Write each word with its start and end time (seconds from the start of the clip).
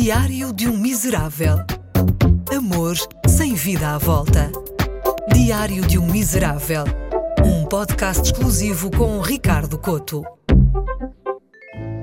Diário 0.00 0.52
de 0.52 0.68
um 0.68 0.76
Miserável. 0.76 1.56
Amor 2.56 2.94
sem 3.26 3.54
vida 3.54 3.96
à 3.96 3.98
volta. 3.98 4.48
Diário 5.34 5.84
de 5.84 5.98
um 5.98 6.06
Miserável. 6.06 6.84
Um 7.44 7.66
podcast 7.66 8.22
exclusivo 8.22 8.92
com 8.92 9.20
Ricardo 9.20 9.76
Coto. 9.76 10.22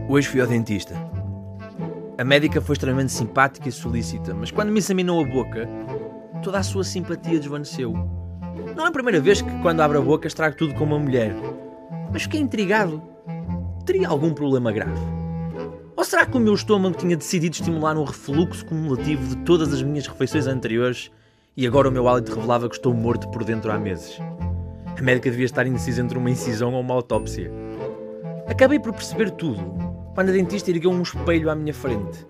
Hoje 0.10 0.28
fui 0.28 0.42
ao 0.42 0.46
dentista. 0.46 0.94
A 2.18 2.24
médica 2.26 2.60
foi 2.60 2.74
extremamente 2.74 3.14
simpática 3.14 3.70
e 3.70 3.72
solícita, 3.72 4.34
mas 4.34 4.52
quando 4.52 4.74
me 4.74 4.80
examinou 4.80 5.24
a 5.24 5.28
boca, 5.28 5.66
toda 6.44 6.60
a 6.60 6.64
sua 6.64 6.84
simpatia 6.84 7.40
desvaneceu. 7.40 7.94
Não 8.76 8.84
é 8.84 8.90
a 8.90 8.92
primeira 8.92 9.22
vez 9.22 9.42
que, 9.42 9.62
quando 9.62 9.80
abro 9.80 10.00
a 10.00 10.02
boca, 10.02 10.28
estrago 10.28 10.58
tudo 10.58 10.76
com 10.76 10.84
uma 10.84 11.00
mulher, 11.00 11.34
mas 12.12 12.24
fiquei 12.24 12.42
intrigado. 12.42 13.02
Teria 13.86 14.10
algum 14.10 14.34
problema 14.34 14.70
grave? 14.74 15.25
Ou 15.98 16.04
será 16.04 16.26
que 16.26 16.36
o 16.36 16.40
meu 16.42 16.54
estômago 16.54 16.98
tinha 16.98 17.16
decidido 17.16 17.56
estimular 17.56 17.98
um 17.98 18.04
refluxo 18.04 18.66
cumulativo 18.66 19.34
de 19.34 19.38
todas 19.44 19.74
as 19.74 19.82
minhas 19.82 20.06
refeições 20.06 20.46
anteriores 20.46 21.10
e 21.56 21.66
agora 21.66 21.88
o 21.88 21.92
meu 21.92 22.08
hálito 22.10 22.36
revelava 22.36 22.68
que 22.68 22.76
estou 22.76 22.94
morto 22.94 23.30
por 23.30 23.46
dentro 23.46 23.72
há 23.72 23.80
meses? 23.80 24.20
A 24.98 25.02
médica 25.02 25.32
devia 25.32 25.46
estar 25.46 25.66
indecisa 25.66 26.02
entre 26.02 26.18
uma 26.18 26.30
incisão 26.30 26.74
ou 26.74 26.82
uma 26.82 26.94
autópsia. 26.94 27.50
Acabei 28.46 28.78
por 28.78 28.92
perceber 28.92 29.32
tudo 29.32 29.62
quando 30.14 30.30
a 30.30 30.34
dentista 30.34 30.70
ergueu 30.70 30.92
um 30.92 31.02
espelho 31.02 31.50
à 31.50 31.56
minha 31.56 31.74
frente. 31.74 32.28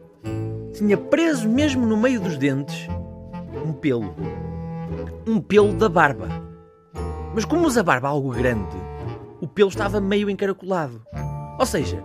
Tinha 0.73 0.97
preso 0.97 1.49
mesmo 1.49 1.87
no 1.87 1.97
meio 1.97 2.19
dos 2.19 2.37
dentes 2.37 2.87
um 3.65 3.73
pelo. 3.73 4.13
Um 5.25 5.41
pelo 5.41 5.73
da 5.73 5.89
barba. 5.89 6.29
Mas 7.33 7.45
como 7.45 7.65
usa 7.65 7.81
barba 7.81 8.09
algo 8.09 8.29
grande, 8.29 8.77
o 9.41 9.47
pelo 9.47 9.69
estava 9.69 9.99
meio 9.99 10.29
encaracolado. 10.29 11.01
Ou 11.57 11.65
seja, 11.65 12.03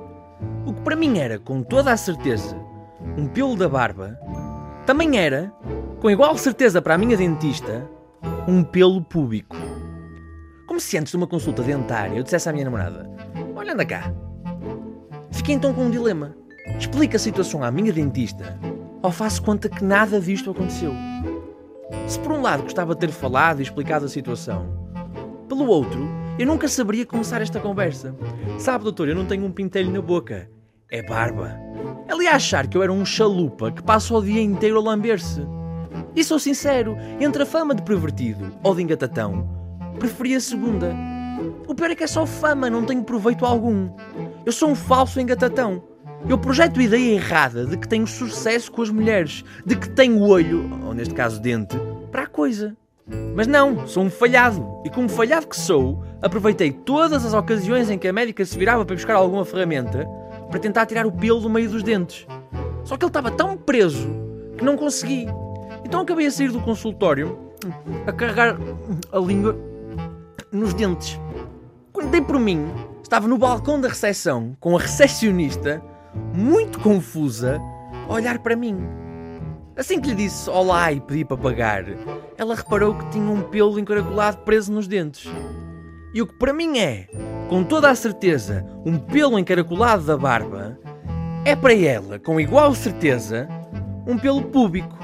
o 0.66 0.72
que 0.72 0.80
para 0.82 0.96
mim 0.96 1.18
era, 1.18 1.38
com 1.38 1.62
toda 1.62 1.92
a 1.92 1.96
certeza, 1.96 2.56
um 3.16 3.26
pelo 3.26 3.56
da 3.56 3.68
barba, 3.68 4.18
também 4.86 5.18
era, 5.18 5.52
com 6.00 6.10
igual 6.10 6.36
certeza 6.36 6.82
para 6.82 6.94
a 6.94 6.98
minha 6.98 7.16
dentista, 7.16 7.88
um 8.46 8.62
pelo 8.62 9.02
púbico. 9.02 9.56
Como 10.66 10.80
se 10.80 10.98
antes 10.98 11.10
de 11.10 11.16
uma 11.16 11.26
consulta 11.26 11.62
dentária 11.62 12.16
eu 12.16 12.22
dissesse 12.22 12.48
à 12.48 12.52
minha 12.52 12.64
namorada: 12.64 13.10
Olha, 13.54 13.72
anda 13.72 13.84
cá. 13.84 14.12
Fiquei 15.30 15.54
então 15.54 15.74
com 15.74 15.84
um 15.84 15.90
dilema. 15.90 16.34
Explico 16.78 17.16
a 17.16 17.18
situação 17.18 17.64
à 17.64 17.70
minha 17.70 17.92
dentista 17.92 18.58
ou 19.02 19.10
faço 19.10 19.42
conta 19.42 19.68
que 19.68 19.82
nada 19.82 20.20
disto 20.20 20.50
aconteceu? 20.50 20.92
Se 22.06 22.18
por 22.18 22.32
um 22.32 22.42
lado 22.42 22.62
gostava 22.62 22.94
de 22.94 23.00
ter 23.00 23.10
falado 23.10 23.60
e 23.60 23.62
explicado 23.62 24.04
a 24.04 24.08
situação, 24.08 24.66
pelo 25.48 25.66
outro, 25.66 26.08
eu 26.38 26.46
nunca 26.46 26.68
saberia 26.68 27.04
começar 27.06 27.42
esta 27.42 27.60
conversa. 27.60 28.14
Sabe, 28.58 28.84
doutor, 28.84 29.08
eu 29.08 29.14
não 29.14 29.26
tenho 29.26 29.44
um 29.44 29.52
pintelho 29.52 29.90
na 29.90 30.00
boca. 30.00 30.48
É 30.92 31.00
barba. 31.02 31.56
Ela 32.08 32.24
ia 32.24 32.32
achar 32.32 32.66
que 32.66 32.76
eu 32.76 32.82
era 32.82 32.92
um 32.92 33.04
chalupa 33.04 33.70
que 33.70 33.80
passa 33.80 34.12
o 34.12 34.20
dia 34.20 34.42
inteiro 34.42 34.76
a 34.76 34.82
lamber-se. 34.82 35.46
E 36.16 36.24
sou 36.24 36.36
sincero, 36.36 36.96
entre 37.20 37.44
a 37.44 37.46
fama 37.46 37.76
de 37.76 37.82
pervertido 37.82 38.52
ou 38.60 38.74
de 38.74 38.82
engatatão, 38.82 39.48
preferia 40.00 40.38
a 40.38 40.40
segunda. 40.40 40.92
O 41.68 41.76
pior 41.76 41.92
é 41.92 41.94
que 41.94 42.02
é 42.02 42.08
só 42.08 42.26
fama, 42.26 42.68
não 42.68 42.84
tenho 42.84 43.04
proveito 43.04 43.46
algum. 43.46 43.88
Eu 44.44 44.50
sou 44.50 44.68
um 44.68 44.74
falso 44.74 45.20
engatatão. 45.20 45.80
Eu 46.28 46.36
projeto 46.36 46.80
a 46.80 46.82
ideia 46.82 47.14
errada 47.14 47.64
de 47.64 47.76
que 47.76 47.86
tenho 47.86 48.06
sucesso 48.06 48.72
com 48.72 48.82
as 48.82 48.90
mulheres, 48.90 49.44
de 49.64 49.76
que 49.76 49.88
tenho 49.90 50.20
olho, 50.20 50.68
ou 50.84 50.92
neste 50.92 51.14
caso 51.14 51.40
dente, 51.40 51.76
para 52.10 52.22
a 52.22 52.26
coisa. 52.26 52.76
Mas 53.36 53.46
não, 53.46 53.86
sou 53.86 54.02
um 54.02 54.10
falhado. 54.10 54.66
E 54.84 54.90
como 54.90 55.08
falhado 55.08 55.46
que 55.46 55.56
sou, 55.56 56.02
aproveitei 56.20 56.72
todas 56.72 57.24
as 57.24 57.32
ocasiões 57.32 57.88
em 57.90 57.96
que 57.98 58.08
a 58.08 58.12
médica 58.12 58.44
se 58.44 58.58
virava 58.58 58.84
para 58.84 58.96
buscar 58.96 59.14
alguma 59.14 59.44
ferramenta 59.44 60.04
para 60.50 60.60
tentar 60.60 60.84
tirar 60.86 61.06
o 61.06 61.12
pelo 61.12 61.40
do 61.40 61.48
meio 61.48 61.70
dos 61.70 61.82
dentes. 61.82 62.26
Só 62.84 62.96
que 62.96 63.04
ele 63.04 63.10
estava 63.10 63.30
tão 63.30 63.56
preso 63.56 64.08
que 64.58 64.64
não 64.64 64.76
consegui. 64.76 65.26
Então 65.84 66.00
acabei 66.00 66.26
a 66.26 66.30
sair 66.30 66.50
do 66.50 66.60
consultório 66.60 67.38
a 68.06 68.12
carregar 68.12 68.58
a 69.12 69.18
língua 69.18 69.56
nos 70.50 70.74
dentes. 70.74 71.18
Quando 71.92 72.10
dei 72.10 72.20
por 72.20 72.38
mim, 72.38 72.66
estava 73.02 73.28
no 73.28 73.38
balcão 73.38 73.80
da 73.80 73.88
recepção 73.88 74.56
com 74.60 74.76
a 74.76 74.80
recepcionista, 74.80 75.82
muito 76.34 76.80
confusa, 76.80 77.60
a 78.08 78.12
olhar 78.12 78.38
para 78.40 78.56
mim. 78.56 78.78
Assim 79.76 80.00
que 80.00 80.10
lhe 80.10 80.14
disse 80.14 80.50
olá 80.50 80.92
e 80.92 81.00
pedi 81.00 81.24
para 81.24 81.36
pagar, 81.36 81.84
ela 82.36 82.54
reparou 82.54 82.94
que 82.94 83.08
tinha 83.10 83.30
um 83.30 83.42
pelo 83.42 83.78
encaracolado 83.78 84.38
preso 84.38 84.72
nos 84.72 84.86
dentes. 84.86 85.30
E 86.12 86.20
o 86.20 86.26
que 86.26 86.34
para 86.34 86.52
mim 86.52 86.78
é, 86.78 87.08
com 87.50 87.64
toda 87.64 87.90
a 87.90 87.96
certeza, 87.96 88.64
um 88.86 88.96
pelo 88.96 89.36
encaracolado 89.36 90.04
da 90.04 90.16
barba, 90.16 90.78
é 91.44 91.56
para 91.56 91.74
ela, 91.74 92.16
com 92.16 92.38
igual 92.38 92.72
certeza, 92.76 93.48
um 94.06 94.16
pelo 94.16 94.42
público. 94.44 94.96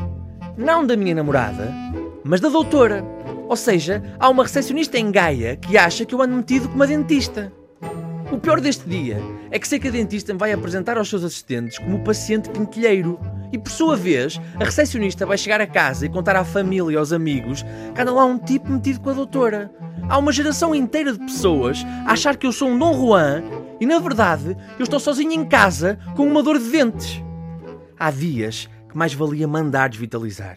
Não 0.57 0.87
da 0.87 0.97
minha 0.97 1.13
namorada, 1.13 1.75
mas 2.23 2.41
da 2.41 2.49
doutora. 2.49 3.05
Ou 3.49 3.57
seja, 3.57 4.01
há 4.21 4.29
uma 4.29 4.45
recepcionista 4.45 4.97
em 4.97 5.11
Gaia 5.11 5.57
que 5.57 5.77
acha 5.77 6.05
que 6.05 6.15
eu 6.15 6.23
ando 6.23 6.37
metido 6.37 6.69
com 6.69 6.77
uma 6.77 6.87
dentista. 6.87 7.53
O 8.31 8.39
pior 8.39 8.61
deste 8.61 8.89
dia 8.89 9.21
é 9.51 9.59
que 9.59 9.67
sei 9.67 9.81
que 9.81 9.89
a 9.89 9.91
dentista 9.91 10.33
me 10.33 10.39
vai 10.39 10.53
apresentar 10.53 10.97
aos 10.97 11.11
seus 11.11 11.25
assistentes 11.25 11.81
como 11.81 12.05
paciente 12.05 12.49
quinquilheiro. 12.51 13.19
E 13.53 13.59
por 13.59 13.71
sua 13.71 13.97
vez, 13.97 14.41
a 14.61 14.65
recepcionista 14.65 15.25
vai 15.25 15.39
chegar 15.39 15.61
a 15.61 15.67
casa 15.67 16.07
e 16.07 16.09
contar 16.09 16.37
à 16.37 16.45
família 16.45 16.95
e 16.95 16.97
aos 16.97 17.13
amigos 17.13 17.65
que 17.95 18.01
anda 18.01 18.13
lá 18.13 18.25
um 18.25 18.39
tipo 18.39 18.71
metido 18.71 19.01
com 19.01 19.11
a 19.11 19.15
doutora. 19.15 19.71
Há 20.09 20.19
uma 20.19 20.33
geração 20.33 20.75
inteira 20.75 21.13
de 21.13 21.19
pessoas 21.19 21.85
a 22.07 22.13
achar 22.13 22.37
que 22.37 22.47
eu 22.47 22.53
sou 22.53 22.69
um 22.69 22.79
Dom 22.79 22.95
Juan 22.95 23.43
e, 23.81 23.87
na 23.87 23.99
verdade, 23.99 24.57
eu 24.79 24.85
estou 24.85 25.01
sozinho 25.01 25.33
em 25.33 25.45
casa 25.45 25.99
com 26.15 26.27
uma 26.27 26.43
dor 26.43 26.59
de 26.59 26.71
dentes. 26.71 27.23
Há 27.99 28.11
dias 28.11 28.69
que 28.89 28.97
mais 28.97 29.15
valia 29.15 29.49
mandar 29.49 29.89
desvitalizar. 29.89 30.57